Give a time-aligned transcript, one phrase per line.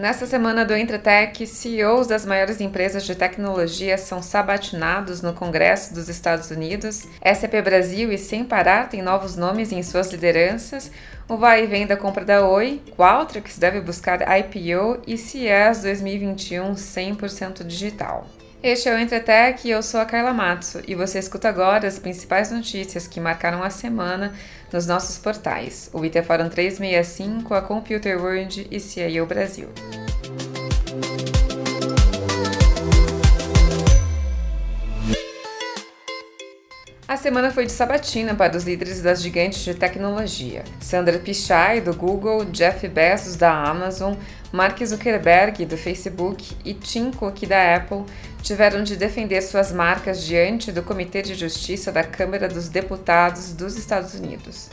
[0.00, 6.08] Nesta semana do Entretec, CEOs das maiores empresas de tecnologia são sabatinados no Congresso dos
[6.08, 7.06] Estados Unidos.
[7.22, 10.90] SAP Brasil e Sem Parar têm novos nomes em suas lideranças.
[11.28, 16.72] O vai e vem da compra da Oi, Qualtrics deve buscar IPO e CES 2021
[16.72, 18.26] 100% digital.
[18.62, 21.98] Este é o Entretec e eu sou a Carla Matsu e você escuta agora as
[21.98, 24.34] principais notícias que marcaram a semana
[24.70, 29.70] nos nossos portais, o IT Forum 365, a Computer World e CIO Brasil.
[37.20, 40.64] Semana foi de sabatina para os líderes das gigantes de tecnologia.
[40.80, 44.14] Sandra Pichai, do Google, Jeff Bezos, da Amazon,
[44.50, 48.04] Mark Zuckerberg, do Facebook e Tim Cook, da Apple,
[48.42, 53.76] tiveram de defender suas marcas diante do Comitê de Justiça da Câmara dos Deputados dos
[53.76, 54.70] Estados Unidos.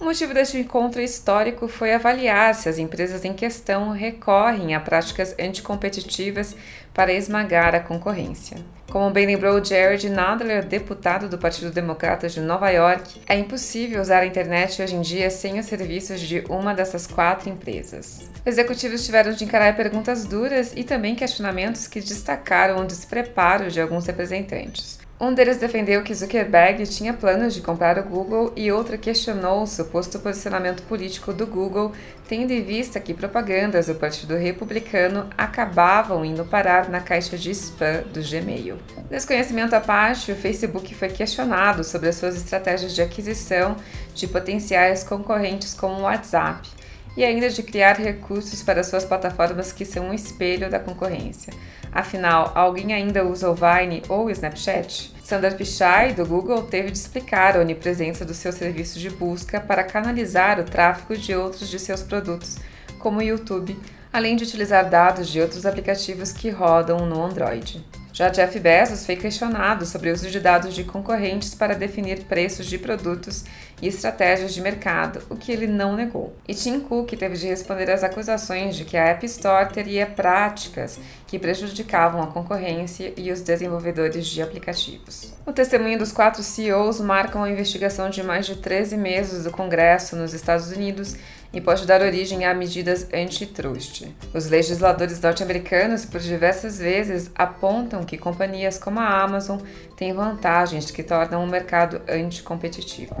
[0.00, 5.34] O motivo deste encontro histórico foi avaliar se as empresas em questão recorrem a práticas
[5.38, 6.56] anticompetitivas
[6.94, 8.56] para esmagar a concorrência.
[8.90, 14.20] Como bem lembrou Jared Nadler, deputado do Partido Democrata de Nova York, é impossível usar
[14.20, 18.28] a internet hoje em dia sem os serviços de uma dessas quatro empresas.
[18.40, 23.82] Os executivos tiveram de encarar perguntas duras e também questionamentos que destacaram o despreparo de
[23.82, 24.99] alguns representantes.
[25.20, 29.66] Um deles defendeu que Zuckerberg tinha planos de comprar o Google e outro questionou o
[29.66, 31.92] suposto posicionamento político do Google,
[32.26, 38.02] tendo em vista que propagandas do Partido Republicano acabavam indo parar na caixa de spam
[38.14, 38.78] do Gmail.
[39.10, 43.76] Desconhecimento à parte, o Facebook foi questionado sobre as suas estratégias de aquisição
[44.14, 46.66] de potenciais concorrentes como o WhatsApp
[47.16, 51.52] e ainda de criar recursos para suas plataformas que são um espelho da concorrência.
[51.92, 55.12] Afinal, alguém ainda usa o Vine ou o Snapchat?
[55.22, 59.84] Sandra Pichai, do Google, teve de explicar a onipresença do seu serviço de busca para
[59.84, 62.58] canalizar o tráfego de outros de seus produtos,
[62.98, 63.76] como o YouTube,
[64.12, 67.84] além de utilizar dados de outros aplicativos que rodam no Android.
[68.20, 72.66] Já Jeff Bezos foi questionado sobre o uso de dados de concorrentes para definir preços
[72.66, 73.46] de produtos
[73.80, 76.36] e estratégias de mercado, o que ele não negou.
[76.46, 81.00] E Tim Cook teve de responder às acusações de que a App Store teria práticas
[81.26, 85.32] que prejudicavam a concorrência e os desenvolvedores de aplicativos.
[85.46, 90.14] O testemunho dos quatro CEOs marca uma investigação de mais de 13 meses do Congresso
[90.14, 91.16] nos Estados Unidos
[91.52, 94.06] e pode dar origem a medidas antitrust.
[94.32, 99.58] Os legisladores norte-americanos, por diversas vezes, apontam que companhias como a Amazon
[99.96, 103.16] têm vantagens que tornam o mercado anticompetitivo.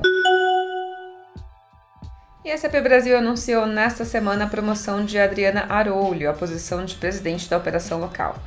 [2.42, 6.94] E a SAP Brasil anunciou nesta semana a promoção de Adriana Arolho à posição de
[6.94, 8.38] presidente da operação local.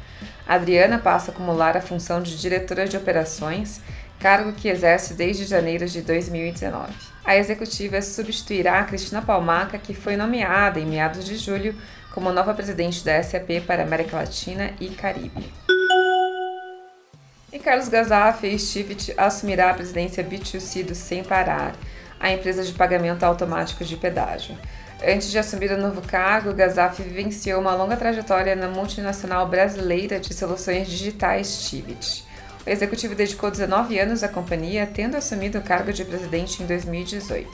[0.48, 3.82] A Adriana passa a acumular a função de diretora de operações,
[4.20, 7.13] cargo que exerce desde janeiro de 2019.
[7.26, 11.76] A executiva substituirá Cristina Palmaca, que foi nomeada em meados de julho
[12.14, 15.52] como nova presidente da SAP para América Latina e Caribe.
[17.52, 21.74] E Carlos Gazaf Stivit assumirá a presidência B2C do Sem Parar
[22.20, 24.58] a empresa de pagamento automático de pedágio.
[25.06, 30.34] Antes de assumir o novo cargo, Gazaf vivenciou uma longa trajetória na multinacional brasileira de
[30.34, 32.24] soluções digitais Tivit.
[32.66, 37.50] O executivo dedicou 19 anos à companhia, tendo assumido o cargo de presidente em 2018.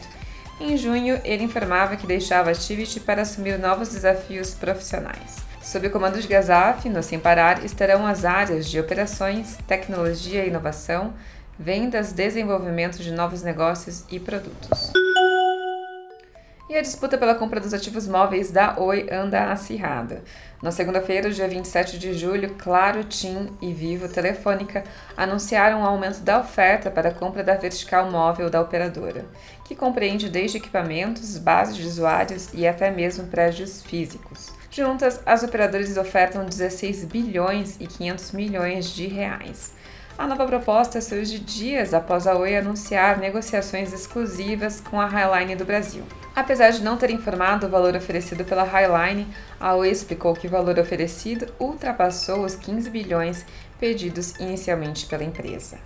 [0.61, 5.37] Em junho, ele informava que deixava a Tivit para assumir novos desafios profissionais.
[5.61, 10.49] Sob o comando de Gazaf, no Sem Parar, estarão as áreas de operações, tecnologia e
[10.49, 11.13] inovação,
[11.57, 14.91] vendas, desenvolvimento de novos negócios e produtos.
[16.69, 20.21] E a disputa pela compra dos ativos móveis da Oi anda acirrada.
[20.61, 24.83] Na segunda-feira, dia 27 de julho, Claro, TIM e Vivo Telefônica
[25.17, 29.25] anunciaram o um aumento da oferta para a compra da vertical móvel da operadora,
[29.65, 34.51] que compreende desde equipamentos, bases de usuários e até mesmo prédios físicos.
[34.69, 39.73] Juntas, as operadoras ofertam 16 bilhões e 500 milhões de reais.
[40.15, 45.65] A nova proposta surge dias após a Oi anunciar negociações exclusivas com a Highline do
[45.65, 46.03] Brasil.
[46.39, 49.27] Apesar de não ter informado o valor oferecido pela Highline,
[49.59, 53.45] a Oi explicou que o valor oferecido ultrapassou os 15 bilhões
[53.77, 55.77] pedidos inicialmente pela empresa.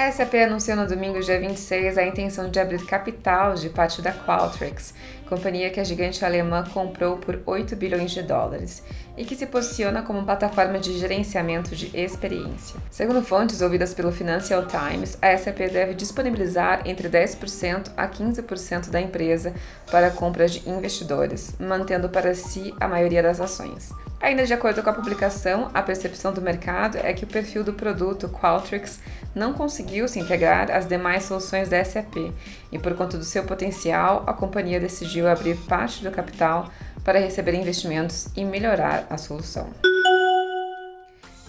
[0.00, 4.10] A SAP anunciou no domingo, dia 26, a intenção de abrir capital de parte da
[4.10, 4.94] Qualtrics,
[5.28, 8.82] companhia que a gigante alemã comprou por 8 bilhões de dólares
[9.14, 12.80] e que se posiciona como plataforma de gerenciamento de experiência.
[12.90, 19.02] Segundo fontes ouvidas pelo Financial Times, a SAP deve disponibilizar entre 10% a 15% da
[19.02, 19.52] empresa
[19.90, 23.92] para compras de investidores, mantendo para si a maioria das ações.
[24.20, 27.72] Ainda de acordo com a publicação, a percepção do mercado é que o perfil do
[27.72, 29.00] produto Qualtrics
[29.34, 32.30] não conseguiu se integrar às demais soluções da SAP
[32.70, 36.70] e, por conta do seu potencial, a companhia decidiu abrir parte do capital
[37.02, 39.89] para receber investimentos e melhorar a solução.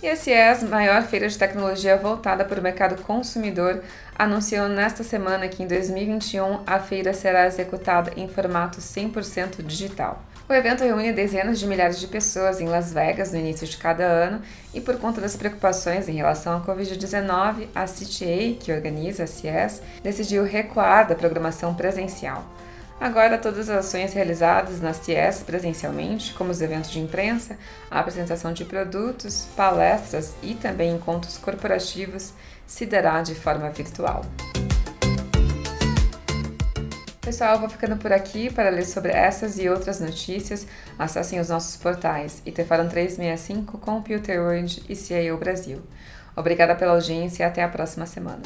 [0.02, 3.84] E a CIES, maior feira de tecnologia voltada para o mercado consumidor,
[4.18, 10.26] anunciou nesta semana que em 2021 a feira será executada em formato 100% digital.
[10.50, 14.04] O evento reúne dezenas de milhares de pessoas em Las Vegas no início de cada
[14.04, 14.42] ano
[14.74, 19.84] e, por conta das preocupações em relação à Covid-19, a CTA, que organiza a CIES,
[20.02, 22.44] decidiu recuar da programação presencial.
[23.02, 27.58] Agora, todas as ações realizadas nas TIES presencialmente, como os eventos de imprensa,
[27.90, 32.32] a apresentação de produtos, palestras e também encontros corporativos,
[32.68, 34.24] se dará de forma virtual.
[37.22, 40.68] Pessoal, vou ficando por aqui para ler sobre essas e outras notícias.
[41.00, 45.82] Acessem os nossos portais Itefaram 365, Computer World e CIO Brasil.
[46.36, 48.44] Obrigada pela audiência e até a próxima semana.